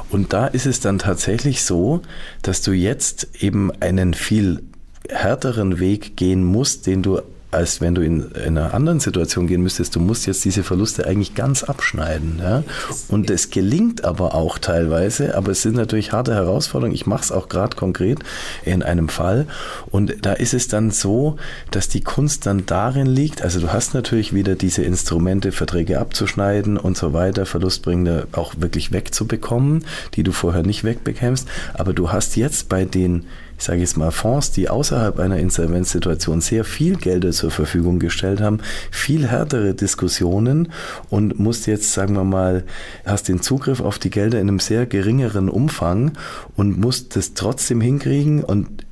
Und 0.09 0.31
da 0.31 0.47
ist 0.47 0.65
es 0.65 0.79
dann 0.79 0.99
tatsächlich 0.99 1.63
so, 1.63 2.01
dass 2.43 2.61
du 2.61 2.71
jetzt 2.71 3.27
eben 3.41 3.71
einen 3.81 4.13
viel 4.13 4.61
härteren 5.09 5.79
Weg 5.79 6.15
gehen 6.15 6.43
musst, 6.43 6.87
den 6.87 7.01
du 7.01 7.21
als 7.51 7.81
wenn 7.81 7.93
du 7.93 8.01
in, 8.01 8.31
in, 8.31 8.57
einer 8.57 8.73
anderen 8.73 9.01
Situation 9.01 9.45
gehen 9.45 9.61
müsstest. 9.61 9.95
Du 9.95 9.99
musst 9.99 10.25
jetzt 10.25 10.43
diese 10.45 10.63
Verluste 10.63 11.05
eigentlich 11.05 11.35
ganz 11.35 11.63
abschneiden. 11.63 12.39
Ja? 12.41 12.63
Und 13.09 13.29
es 13.29 13.49
gelingt 13.49 14.05
aber 14.05 14.33
auch 14.33 14.57
teilweise, 14.57 15.35
aber 15.35 15.51
es 15.51 15.61
sind 15.61 15.75
natürlich 15.75 16.13
harte 16.13 16.33
Herausforderungen. 16.33 16.95
Ich 16.95 17.05
mache 17.05 17.23
es 17.23 17.31
auch 17.31 17.49
gerade 17.49 17.75
konkret 17.75 18.19
in 18.63 18.83
einem 18.83 19.09
Fall. 19.09 19.47
Und 19.89 20.25
da 20.25 20.33
ist 20.33 20.53
es 20.53 20.69
dann 20.69 20.91
so, 20.91 21.35
dass 21.71 21.89
die 21.89 22.01
Kunst 22.01 22.45
dann 22.45 22.65
darin 22.65 23.07
liegt, 23.07 23.41
also 23.41 23.59
du 23.59 23.73
hast 23.73 23.93
natürlich 23.93 24.33
wieder 24.33 24.55
diese 24.55 24.83
Instrumente, 24.83 25.51
Verträge 25.51 25.99
abzuschneiden 25.99 26.77
und 26.77 26.97
so 26.97 27.11
weiter, 27.11 27.45
Verlustbringende 27.45 28.27
auch 28.31 28.53
wirklich 28.57 28.93
wegzubekommen, 28.93 29.83
die 30.15 30.23
du 30.23 30.31
vorher 30.31 30.63
nicht 30.63 30.85
wegbekämst. 30.85 31.47
Aber 31.73 31.93
du 31.93 32.11
hast 32.11 32.37
jetzt 32.37 32.69
bei 32.69 32.85
den 32.85 33.25
ich 33.61 33.67
sage 33.67 33.81
jetzt 33.81 33.95
mal, 33.95 34.09
Fonds, 34.09 34.49
die 34.49 34.69
außerhalb 34.69 35.19
einer 35.19 35.37
Insolvenzsituation 35.37 36.41
sehr 36.41 36.63
viel 36.63 36.95
Gelder 36.95 37.29
zur 37.29 37.51
Verfügung 37.51 37.99
gestellt 37.99 38.41
haben, 38.41 38.57
viel 38.89 39.27
härtere 39.27 39.75
Diskussionen 39.75 40.71
und 41.11 41.37
musst 41.37 41.67
jetzt, 41.67 41.93
sagen 41.93 42.15
wir 42.15 42.23
mal, 42.23 42.63
hast 43.05 43.27
den 43.27 43.43
Zugriff 43.43 43.79
auf 43.79 43.99
die 43.99 44.09
Gelder 44.09 44.41
in 44.41 44.47
einem 44.47 44.59
sehr 44.59 44.87
geringeren 44.87 45.47
Umfang 45.47 46.13
und 46.55 46.79
musst 46.79 47.15
das 47.15 47.35
trotzdem 47.35 47.81
hinkriegen 47.81 48.43
und 48.43 48.83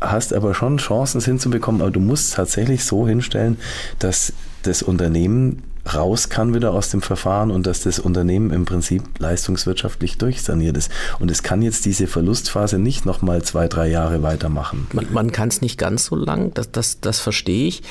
hast 0.00 0.32
aber 0.32 0.52
schon 0.52 0.78
Chancen, 0.78 1.18
es 1.18 1.24
hinzubekommen, 1.24 1.80
aber 1.80 1.92
du 1.92 2.00
musst 2.00 2.34
tatsächlich 2.34 2.84
so 2.84 3.06
hinstellen, 3.06 3.56
dass 4.00 4.32
das 4.64 4.82
Unternehmen 4.82 5.62
raus 5.94 6.28
kann 6.28 6.54
wieder 6.54 6.72
aus 6.72 6.90
dem 6.90 7.02
Verfahren 7.02 7.50
und 7.50 7.66
dass 7.66 7.82
das 7.82 7.98
Unternehmen 7.98 8.50
im 8.50 8.64
Prinzip 8.64 9.02
leistungswirtschaftlich 9.18 10.18
durchsaniert 10.18 10.76
ist. 10.76 10.90
Und 11.18 11.30
es 11.30 11.42
kann 11.42 11.62
jetzt 11.62 11.84
diese 11.84 12.06
Verlustphase 12.06 12.78
nicht 12.78 13.06
nochmal 13.06 13.42
zwei, 13.42 13.68
drei 13.68 13.88
Jahre 13.88 14.22
weitermachen. 14.22 14.86
Man, 14.92 15.12
man 15.12 15.32
kann 15.32 15.48
es 15.48 15.60
nicht 15.60 15.78
ganz 15.78 16.06
so 16.06 16.16
lang, 16.16 16.52
das, 16.54 16.70
das, 16.70 17.00
das 17.00 17.20
verstehe 17.20 17.68
ich. 17.68 17.82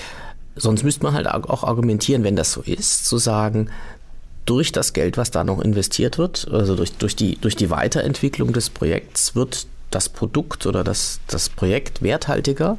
Sonst 0.55 0.83
müsste 0.83 1.03
man 1.03 1.13
halt 1.13 1.27
auch 1.27 1.63
argumentieren, 1.63 2.23
wenn 2.23 2.35
das 2.35 2.51
so 2.51 2.61
ist, 2.61 3.05
zu 3.05 3.17
sagen, 3.17 3.69
durch 4.45 4.71
das 4.71 4.93
Geld, 4.93 5.17
was 5.17 5.29
da 5.29 5.43
noch 5.43 5.61
investiert 5.61 6.17
wird, 6.17 6.47
also 6.51 6.75
durch, 6.75 6.93
durch, 6.93 7.15
die, 7.15 7.37
durch 7.39 7.55
die 7.55 7.69
Weiterentwicklung 7.69 8.53
des 8.53 8.69
Projekts, 8.69 9.35
wird 9.35 9.67
das 9.91 10.09
Produkt 10.09 10.65
oder 10.65 10.83
das, 10.83 11.19
das 11.27 11.49
Projekt 11.49 12.01
werthaltiger 12.01 12.77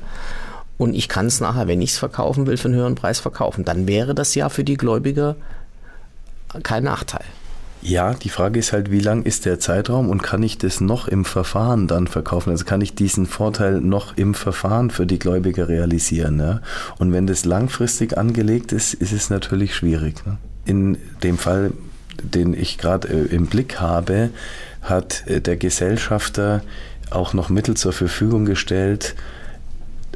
und 0.78 0.94
ich 0.94 1.08
kann 1.08 1.26
es 1.26 1.40
nachher, 1.40 1.68
wenn 1.68 1.82
ich 1.82 1.90
es 1.90 1.98
verkaufen 1.98 2.46
will, 2.46 2.56
für 2.56 2.68
einen 2.68 2.76
höheren 2.76 2.94
Preis 2.94 3.20
verkaufen. 3.20 3.64
Dann 3.64 3.86
wäre 3.86 4.14
das 4.14 4.34
ja 4.34 4.48
für 4.48 4.64
die 4.64 4.76
Gläubiger 4.76 5.36
kein 6.62 6.84
Nachteil. 6.84 7.24
Ja, 7.80 8.14
die 8.14 8.28
Frage 8.28 8.58
ist 8.58 8.72
halt, 8.72 8.90
wie 8.90 9.00
lang 9.00 9.22
ist 9.22 9.44
der 9.44 9.60
Zeitraum 9.60 10.10
und 10.10 10.22
kann 10.22 10.42
ich 10.42 10.58
das 10.58 10.80
noch 10.80 11.06
im 11.06 11.24
Verfahren 11.24 11.86
dann 11.86 12.08
verkaufen? 12.08 12.50
Also 12.50 12.64
kann 12.64 12.80
ich 12.80 12.94
diesen 12.94 13.26
Vorteil 13.26 13.80
noch 13.80 14.16
im 14.16 14.34
Verfahren 14.34 14.90
für 14.90 15.06
die 15.06 15.18
Gläubiger 15.18 15.68
realisieren? 15.68 16.40
Ja? 16.40 16.60
Und 16.98 17.12
wenn 17.12 17.28
das 17.28 17.44
langfristig 17.44 18.18
angelegt 18.18 18.72
ist, 18.72 18.94
ist 18.94 19.12
es 19.12 19.30
natürlich 19.30 19.76
schwierig. 19.76 20.26
Ne? 20.26 20.38
In 20.64 20.98
dem 21.22 21.38
Fall, 21.38 21.72
den 22.20 22.52
ich 22.52 22.78
gerade 22.78 23.08
äh, 23.08 23.34
im 23.34 23.46
Blick 23.46 23.80
habe, 23.80 24.30
hat 24.82 25.24
äh, 25.26 25.40
der 25.40 25.56
Gesellschafter 25.56 26.62
auch 27.10 27.32
noch 27.32 27.48
Mittel 27.48 27.76
zur 27.76 27.92
Verfügung 27.92 28.44
gestellt, 28.44 29.14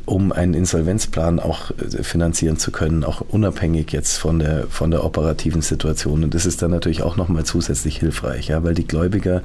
um 0.04 0.32
einen 0.32 0.54
Insolvenzplan 0.54 1.40
auch 1.40 1.70
äh, 1.70 2.02
finanzieren 2.02 2.56
zu 2.58 2.70
können, 2.70 3.04
auch 3.04 3.20
unabhängig 3.20 3.92
jetzt 3.92 4.18
von 4.18 4.38
der, 4.38 4.66
von 4.68 4.90
der 4.90 5.04
operativen 5.04 5.62
Situation. 5.62 6.24
Und 6.24 6.34
das 6.34 6.46
ist 6.46 6.62
dann 6.62 6.70
natürlich 6.70 7.02
auch 7.02 7.16
nochmal 7.16 7.44
zusätzlich 7.44 7.98
hilfreich, 7.98 8.48
ja, 8.48 8.62
weil 8.64 8.74
die 8.74 8.86
Gläubiger 8.86 9.42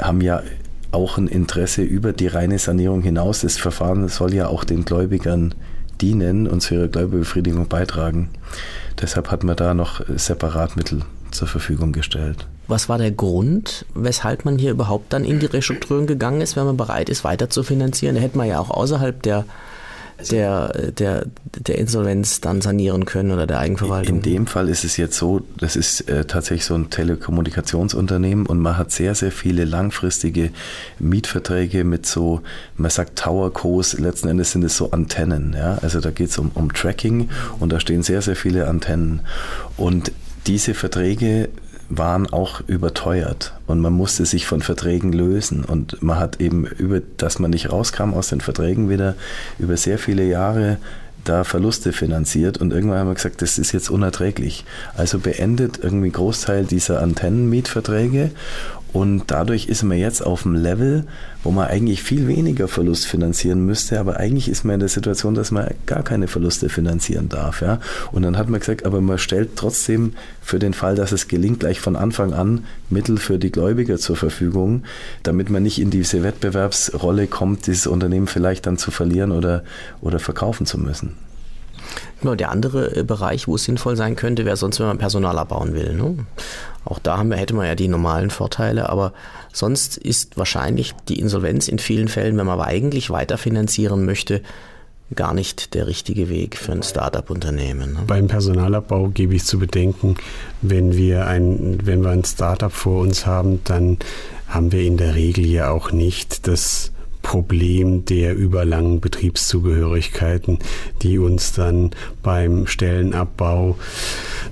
haben 0.00 0.20
ja 0.20 0.42
auch 0.90 1.16
ein 1.16 1.28
Interesse 1.28 1.82
über 1.82 2.12
die 2.12 2.26
reine 2.26 2.58
Sanierung 2.58 3.02
hinaus. 3.02 3.40
Das 3.40 3.56
Verfahren 3.56 4.08
soll 4.08 4.34
ja 4.34 4.48
auch 4.48 4.64
den 4.64 4.84
Gläubigern 4.84 5.54
dienen 6.00 6.46
und 6.46 6.60
zu 6.60 6.74
ihrer 6.74 6.88
Gläubigerbefriedigung 6.88 7.68
beitragen. 7.68 8.28
Deshalb 9.00 9.30
hat 9.30 9.44
man 9.44 9.56
da 9.56 9.72
noch 9.72 10.02
separat 10.16 10.76
Mittel 10.76 11.02
zur 11.30 11.48
Verfügung 11.48 11.92
gestellt. 11.92 12.46
Was 12.68 12.88
war 12.88 12.98
der 12.98 13.10
Grund, 13.10 13.86
weshalb 13.94 14.44
man 14.44 14.58
hier 14.58 14.70
überhaupt 14.70 15.12
dann 15.12 15.24
in 15.24 15.40
die 15.40 15.46
Restrukturierung 15.46 16.06
gegangen 16.06 16.40
ist, 16.40 16.56
wenn 16.56 16.64
man 16.64 16.76
bereit 16.76 17.08
ist, 17.08 17.24
weiter 17.24 17.50
zu 17.50 17.62
finanzieren? 17.62 18.14
Da 18.14 18.20
hätte 18.20 18.38
man 18.38 18.48
ja 18.48 18.60
auch 18.60 18.70
außerhalb 18.70 19.22
der 19.22 19.44
der, 20.30 20.92
der, 20.92 21.26
der 21.58 21.78
Insolvenz 21.78 22.40
dann 22.40 22.60
sanieren 22.60 23.04
können 23.04 23.30
oder 23.30 23.46
der 23.46 23.58
Eigenverwaltung? 23.58 24.16
In 24.16 24.22
dem 24.22 24.46
Fall 24.46 24.68
ist 24.68 24.84
es 24.84 24.96
jetzt 24.96 25.16
so, 25.16 25.42
das 25.58 25.76
ist 25.76 26.08
äh, 26.08 26.24
tatsächlich 26.24 26.64
so 26.64 26.74
ein 26.74 26.90
Telekommunikationsunternehmen 26.90 28.46
und 28.46 28.60
man 28.60 28.76
hat 28.76 28.92
sehr, 28.92 29.14
sehr 29.14 29.32
viele 29.32 29.64
langfristige 29.64 30.50
Mietverträge 30.98 31.84
mit 31.84 32.06
so, 32.06 32.40
man 32.76 32.90
sagt 32.90 33.18
Towercos, 33.18 33.98
letzten 33.98 34.28
Endes 34.28 34.52
sind 34.52 34.64
es 34.64 34.76
so 34.76 34.90
Antennen. 34.90 35.54
Ja? 35.56 35.78
Also 35.82 36.00
da 36.00 36.10
geht 36.10 36.30
es 36.30 36.38
um, 36.38 36.50
um 36.54 36.72
Tracking 36.72 37.28
und 37.58 37.72
da 37.72 37.80
stehen 37.80 38.02
sehr, 38.02 38.22
sehr 38.22 38.36
viele 38.36 38.68
Antennen. 38.68 39.20
Und 39.76 40.12
diese 40.46 40.74
Verträge 40.74 41.48
waren 41.96 42.32
auch 42.32 42.60
überteuert. 42.66 43.52
Und 43.66 43.80
man 43.80 43.92
musste 43.92 44.26
sich 44.26 44.46
von 44.46 44.62
Verträgen 44.62 45.12
lösen. 45.12 45.64
Und 45.64 46.02
man 46.02 46.18
hat 46.18 46.40
eben 46.40 46.66
über, 46.66 47.00
dass 47.16 47.38
man 47.38 47.50
nicht 47.50 47.70
rauskam 47.70 48.14
aus 48.14 48.28
den 48.28 48.40
Verträgen 48.40 48.88
wieder 48.88 49.14
über 49.58 49.76
sehr 49.76 49.98
viele 49.98 50.24
Jahre 50.24 50.78
da 51.24 51.44
Verluste 51.44 51.92
finanziert. 51.92 52.58
Und 52.58 52.72
irgendwann 52.72 52.98
haben 52.98 53.08
wir 53.08 53.14
gesagt, 53.14 53.42
das 53.42 53.58
ist 53.58 53.72
jetzt 53.72 53.90
unerträglich. 53.90 54.64
Also 54.96 55.18
beendet 55.18 55.78
irgendwie 55.82 56.10
Großteil 56.10 56.64
dieser 56.64 57.00
Antennenmietverträge 57.00 58.30
und 58.92 59.24
dadurch 59.28 59.66
ist 59.66 59.82
man 59.82 59.96
jetzt 59.96 60.20
auf 60.20 60.42
dem 60.42 60.54
Level, 60.54 61.04
wo 61.42 61.50
man 61.50 61.68
eigentlich 61.68 62.02
viel 62.02 62.28
weniger 62.28 62.68
Verlust 62.68 63.06
finanzieren 63.06 63.64
müsste, 63.64 63.98
aber 63.98 64.18
eigentlich 64.18 64.48
ist 64.48 64.64
man 64.64 64.74
in 64.74 64.80
der 64.80 64.88
Situation, 64.90 65.34
dass 65.34 65.50
man 65.50 65.68
gar 65.86 66.02
keine 66.02 66.28
Verluste 66.28 66.68
finanzieren 66.68 67.30
darf. 67.30 67.62
Ja? 67.62 67.80
Und 68.12 68.22
dann 68.22 68.36
hat 68.36 68.50
man 68.50 68.60
gesagt, 68.60 68.84
aber 68.84 69.00
man 69.00 69.16
stellt 69.16 69.56
trotzdem 69.56 70.12
für 70.42 70.58
den 70.58 70.74
Fall, 70.74 70.94
dass 70.94 71.12
es 71.12 71.26
gelingt, 71.26 71.60
gleich 71.60 71.80
von 71.80 71.96
Anfang 71.96 72.34
an 72.34 72.64
Mittel 72.90 73.16
für 73.16 73.38
die 73.38 73.50
Gläubiger 73.50 73.96
zur 73.96 74.16
Verfügung, 74.16 74.84
damit 75.22 75.48
man 75.48 75.62
nicht 75.62 75.80
in 75.80 75.90
diese 75.90 76.22
Wettbewerbsrolle 76.22 77.28
kommt, 77.28 77.66
dieses 77.66 77.86
Unternehmen 77.86 78.26
vielleicht 78.26 78.66
dann 78.66 78.76
zu 78.76 78.90
verlieren 78.90 79.32
oder, 79.32 79.64
oder 80.02 80.18
verkaufen 80.18 80.66
zu 80.66 80.78
müssen. 80.78 81.14
Genau, 82.22 82.36
der 82.36 82.50
andere 82.50 82.96
äh, 82.96 83.02
Bereich, 83.02 83.48
wo 83.48 83.56
es 83.56 83.64
sinnvoll 83.64 83.96
sein 83.96 84.14
könnte, 84.14 84.44
wäre 84.44 84.56
sonst, 84.56 84.78
wenn 84.78 84.86
man 84.86 84.98
Personal 84.98 85.38
abbauen 85.38 85.74
will. 85.74 85.92
Ne? 85.92 86.24
Auch 86.84 87.00
da 87.00 87.18
haben 87.18 87.30
wir, 87.30 87.36
hätte 87.36 87.54
man 87.54 87.66
ja 87.66 87.74
die 87.74 87.88
normalen 87.88 88.30
Vorteile, 88.30 88.88
aber 88.88 89.12
sonst 89.52 89.96
ist 89.96 90.38
wahrscheinlich 90.38 90.94
die 91.08 91.18
Insolvenz 91.18 91.66
in 91.66 91.80
vielen 91.80 92.06
Fällen, 92.06 92.36
wenn 92.38 92.46
man 92.46 92.60
aber 92.60 92.68
eigentlich 92.68 93.10
weiterfinanzieren 93.10 94.04
möchte, 94.04 94.40
gar 95.16 95.34
nicht 95.34 95.74
der 95.74 95.88
richtige 95.88 96.28
Weg 96.28 96.56
für 96.56 96.72
ein 96.72 96.84
Startup-Unternehmen. 96.84 97.94
Ne? 97.94 97.98
Beim 98.06 98.28
Personalabbau 98.28 99.08
gebe 99.08 99.34
ich 99.34 99.44
zu 99.44 99.58
bedenken, 99.58 100.14
wenn 100.62 100.96
wir 100.96 101.26
ein, 101.26 101.78
wenn 101.84 102.02
wir 102.02 102.10
ein 102.10 102.24
Startup 102.24 102.72
vor 102.72 103.02
uns 103.02 103.26
haben, 103.26 103.62
dann 103.64 103.98
haben 104.46 104.70
wir 104.70 104.82
in 104.82 104.96
der 104.96 105.16
Regel 105.16 105.44
ja 105.44 105.70
auch 105.70 105.90
nicht 105.90 106.46
das 106.46 106.92
Problem 107.22 108.04
der 108.04 108.34
überlangen 108.36 109.00
Betriebszugehörigkeiten, 109.00 110.58
die 111.02 111.18
uns 111.18 111.52
dann 111.52 111.90
beim 112.22 112.66
Stellenabbau 112.66 113.78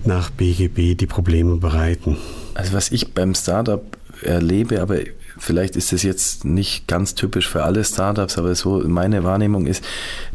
nach 0.04 0.30
BGB 0.30 0.96
die 0.96 1.06
Probleme 1.06 1.56
bereiten. 1.56 2.16
Also 2.54 2.72
was 2.72 2.90
ich 2.92 3.12
beim 3.12 3.34
Startup 3.34 3.82
erlebe, 4.22 4.80
aber 4.80 4.98
vielleicht 5.40 5.74
ist 5.74 5.92
es 5.92 6.02
jetzt 6.02 6.44
nicht 6.44 6.86
ganz 6.86 7.14
typisch 7.14 7.48
für 7.48 7.64
alle 7.64 7.82
Startups, 7.82 8.38
aber 8.38 8.54
so 8.54 8.82
meine 8.86 9.24
Wahrnehmung 9.24 9.66
ist, 9.66 9.82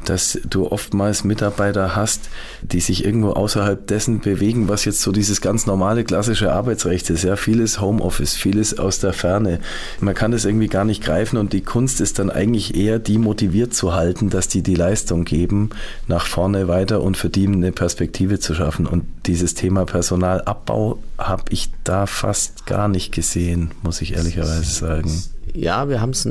dass 0.03 0.39
du 0.49 0.67
oftmals 0.67 1.23
Mitarbeiter 1.23 1.95
hast, 1.95 2.29
die 2.61 2.79
sich 2.79 3.05
irgendwo 3.05 3.29
außerhalb 3.29 3.85
dessen 3.87 4.19
bewegen, 4.19 4.67
was 4.67 4.83
jetzt 4.83 5.01
so 5.01 5.11
dieses 5.11 5.41
ganz 5.41 5.65
normale 5.65 6.03
klassische 6.03 6.51
Arbeitsrecht 6.51 7.09
ist. 7.09 7.23
Ja, 7.23 7.35
vieles 7.35 7.79
Homeoffice, 7.79 8.33
vieles 8.33 8.77
aus 8.77 8.99
der 8.99 9.13
Ferne. 9.13 9.59
Man 9.99 10.15
kann 10.15 10.31
das 10.31 10.45
irgendwie 10.45 10.67
gar 10.67 10.85
nicht 10.85 11.03
greifen 11.03 11.37
und 11.37 11.53
die 11.53 11.61
Kunst 11.61 12.01
ist 12.01 12.19
dann 12.19 12.29
eigentlich 12.29 12.75
eher, 12.75 12.99
die 12.99 13.17
motiviert 13.17 13.73
zu 13.73 13.93
halten, 13.93 14.29
dass 14.29 14.47
die 14.47 14.63
die 14.63 14.75
Leistung 14.75 15.23
geben, 15.23 15.69
nach 16.07 16.25
vorne 16.25 16.67
weiter 16.67 17.01
und 17.01 17.15
für 17.15 17.29
die 17.29 17.47
eine 17.47 17.71
Perspektive 17.71 18.39
zu 18.39 18.55
schaffen. 18.55 18.87
Und 18.87 19.05
dieses 19.27 19.53
Thema 19.53 19.85
Personalabbau 19.85 20.99
habe 21.17 21.43
ich 21.49 21.71
da 21.83 22.05
fast 22.05 22.65
gar 22.65 22.87
nicht 22.87 23.11
gesehen, 23.11 23.71
muss 23.83 24.01
ich 24.01 24.13
ehrlicherweise 24.13 24.63
sagen. 24.63 25.23
Ja, 25.53 25.87
wir 25.89 26.01
haben 26.01 26.09
es 26.09 26.27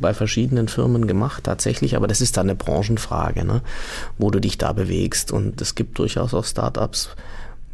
bei 0.00 0.12
verschiedenen 0.12 0.68
Firmen 0.68 1.06
gemacht, 1.06 1.44
tatsächlich, 1.44 1.96
aber 1.96 2.06
das 2.06 2.20
ist 2.20 2.36
dann 2.36 2.46
eine 2.46 2.54
Branchenfrage, 2.54 3.44
ne? 3.44 3.62
wo 4.18 4.30
du 4.30 4.40
dich 4.40 4.58
da 4.58 4.72
bewegst. 4.72 5.32
Und 5.32 5.60
es 5.60 5.74
gibt 5.74 5.98
durchaus 5.98 6.34
auch 6.34 6.44
Startups, 6.44 7.10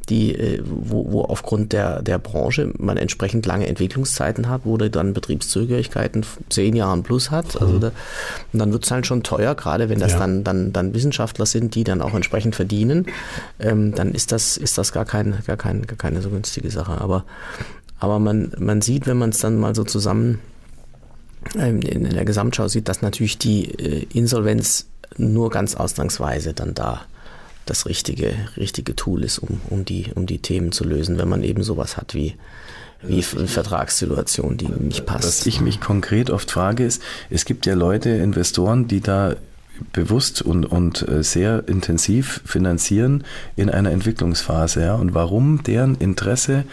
die, 0.08 0.34
äh, 0.34 0.62
wo, 0.64 1.10
wo 1.10 1.22
aufgrund 1.22 1.72
der, 1.72 2.02
der 2.02 2.18
Branche 2.18 2.72
man 2.78 2.96
entsprechend 2.96 3.46
lange 3.46 3.66
Entwicklungszeiten 3.66 4.48
hat, 4.48 4.62
wo 4.64 4.76
du 4.76 4.90
dann 4.90 5.12
Betriebszugehörigkeiten 5.12 6.24
zehn 6.48 6.74
Jahren 6.74 7.02
plus 7.02 7.30
hat. 7.30 7.60
Also 7.60 7.74
mhm. 7.74 7.80
da, 7.80 7.92
und 8.52 8.58
dann 8.58 8.72
wird 8.72 8.84
es 8.84 8.90
halt 8.90 9.06
schon 9.06 9.22
teuer, 9.22 9.54
gerade 9.54 9.88
wenn 9.88 9.98
das 9.98 10.12
ja. 10.12 10.18
dann, 10.18 10.44
dann, 10.44 10.72
dann 10.72 10.94
Wissenschaftler 10.94 11.46
sind, 11.46 11.74
die 11.74 11.84
dann 11.84 12.02
auch 12.02 12.14
entsprechend 12.14 12.56
verdienen, 12.56 13.06
ähm, 13.58 13.94
dann 13.94 14.12
ist 14.12 14.32
das, 14.32 14.56
ist 14.56 14.78
das 14.78 14.92
gar, 14.92 15.04
kein, 15.04 15.38
gar, 15.46 15.56
kein, 15.56 15.86
gar 15.86 15.96
keine 15.96 16.22
so 16.22 16.30
günstige 16.30 16.70
Sache. 16.70 17.00
Aber, 17.00 17.24
aber 17.98 18.18
man, 18.18 18.52
man 18.58 18.82
sieht, 18.82 19.06
wenn 19.06 19.18
man 19.18 19.30
es 19.30 19.38
dann 19.38 19.58
mal 19.58 19.74
so 19.74 19.84
zusammen 19.84 20.38
ähm, 21.56 21.80
in 21.80 22.08
der 22.10 22.24
Gesamtschau 22.24 22.68
sieht, 22.68 22.88
dass 22.88 23.02
natürlich 23.02 23.38
die 23.38 23.66
äh, 23.74 24.06
Insolvenz 24.12 24.86
nur 25.16 25.50
ganz 25.50 25.74
ausgangsweise 25.74 26.52
dann 26.52 26.74
da 26.74 27.02
das 27.70 27.86
richtige, 27.86 28.34
richtige 28.56 28.96
Tool 28.96 29.24
ist, 29.24 29.38
um, 29.38 29.60
um, 29.70 29.84
die, 29.84 30.06
um 30.14 30.26
die 30.26 30.38
Themen 30.38 30.72
zu 30.72 30.84
lösen, 30.84 31.18
wenn 31.18 31.28
man 31.28 31.42
eben 31.42 31.62
sowas 31.62 31.96
hat 31.96 32.14
wie, 32.14 32.34
wie 33.02 33.24
eine 33.36 33.46
Vertragssituation, 33.46 34.56
die 34.56 34.68
nicht 34.68 35.06
passt. 35.06 35.24
Was 35.24 35.46
ich 35.46 35.60
mich 35.60 35.80
konkret 35.80 36.30
oft 36.30 36.50
frage, 36.50 36.84
ist, 36.84 37.02
es 37.30 37.44
gibt 37.44 37.66
ja 37.66 37.74
Leute, 37.74 38.10
Investoren, 38.10 38.88
die 38.88 39.00
da 39.00 39.36
bewusst 39.92 40.42
und, 40.42 40.66
und 40.66 41.06
äh, 41.08 41.22
sehr 41.22 41.68
intensiv 41.68 42.40
finanzieren 42.44 43.24
in 43.54 43.70
einer 43.70 43.92
Entwicklungsphase. 43.92 44.82
Ja? 44.82 44.94
Und 44.94 45.14
warum 45.14 45.62
deren 45.62 45.94
Interesse 45.94 46.64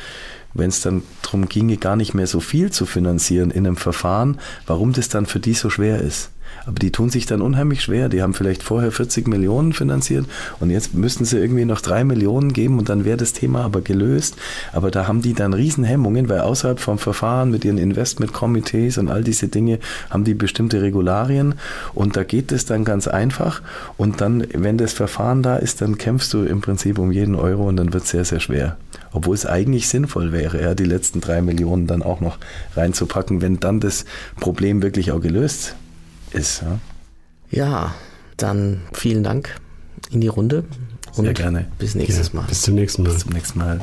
wenn 0.55 0.69
es 0.69 0.81
dann 0.81 1.03
darum 1.21 1.47
ginge, 1.47 1.77
gar 1.77 1.95
nicht 1.95 2.13
mehr 2.13 2.27
so 2.27 2.39
viel 2.39 2.71
zu 2.71 2.85
finanzieren 2.85 3.51
in 3.51 3.67
einem 3.67 3.77
Verfahren, 3.77 4.39
warum 4.65 4.93
das 4.93 5.09
dann 5.09 5.25
für 5.25 5.39
die 5.39 5.53
so 5.53 5.69
schwer 5.69 6.01
ist. 6.01 6.31
Aber 6.65 6.79
die 6.79 6.91
tun 6.91 7.09
sich 7.09 7.25
dann 7.25 7.41
unheimlich 7.41 7.81
schwer. 7.81 8.09
Die 8.09 8.21
haben 8.21 8.33
vielleicht 8.33 8.63
vorher 8.63 8.91
40 8.91 9.27
Millionen 9.27 9.73
finanziert 9.73 10.25
und 10.59 10.69
jetzt 10.69 10.93
müssten 10.93 11.25
sie 11.25 11.37
irgendwie 11.37 11.65
noch 11.65 11.81
drei 11.81 12.03
Millionen 12.03 12.53
geben 12.53 12.79
und 12.79 12.89
dann 12.89 13.05
wäre 13.05 13.17
das 13.17 13.33
Thema 13.33 13.63
aber 13.63 13.81
gelöst. 13.81 14.35
Aber 14.73 14.91
da 14.91 15.07
haben 15.07 15.21
die 15.21 15.33
dann 15.33 15.53
Riesenhemmungen, 15.53 16.29
weil 16.29 16.41
außerhalb 16.41 16.79
vom 16.79 16.97
Verfahren 16.97 17.51
mit 17.51 17.65
ihren 17.65 17.77
Investmentkomitees 17.77 18.97
und 18.97 19.09
all 19.09 19.23
diese 19.23 19.47
Dinge 19.47 19.79
haben 20.09 20.23
die 20.23 20.33
bestimmte 20.33 20.81
Regularien 20.81 21.55
und 21.93 22.17
da 22.17 22.23
geht 22.23 22.51
es 22.51 22.65
dann 22.65 22.83
ganz 22.83 23.07
einfach. 23.07 23.61
Und 23.97 24.21
dann, 24.21 24.45
wenn 24.53 24.77
das 24.77 24.93
Verfahren 24.93 25.43
da 25.43 25.57
ist, 25.57 25.81
dann 25.81 25.97
kämpfst 25.97 26.33
du 26.33 26.43
im 26.43 26.61
Prinzip 26.61 26.97
um 26.99 27.11
jeden 27.11 27.35
Euro 27.35 27.67
und 27.67 27.77
dann 27.77 27.93
wird 27.93 28.03
es 28.03 28.09
sehr, 28.09 28.25
sehr 28.25 28.39
schwer. 28.39 28.77
Obwohl 29.11 29.35
es 29.35 29.45
eigentlich 29.45 29.87
sinnvoll 29.87 30.31
wäre, 30.31 30.61
ja, 30.61 30.75
die 30.75 30.83
letzten 30.83 31.21
drei 31.21 31.41
Millionen 31.41 31.87
dann 31.87 32.03
auch 32.03 32.21
noch 32.21 32.37
reinzupacken, 32.75 33.41
wenn 33.41 33.59
dann 33.59 33.79
das 33.79 34.05
Problem 34.39 34.81
wirklich 34.81 35.11
auch 35.11 35.21
gelöst 35.21 35.75
ist. 36.35 36.61
Ja, 36.61 36.79
ja 37.51 37.95
dann 38.37 38.81
vielen 38.93 39.23
Dank 39.23 39.59
in 40.11 40.21
die 40.21 40.27
Runde. 40.27 40.65
Und 41.15 41.25
Sehr 41.25 41.33
gerne. 41.33 41.67
Bis 41.77 41.95
nächstes 41.95 42.33
Mal. 42.33 42.45
Bis 42.47 42.61
zum 42.61 42.75
nächsten 42.75 43.03
Mal. 43.03 43.13
Bis 43.13 43.19
zum 43.19 43.31
nächsten 43.31 43.59
Mal. 43.59 43.79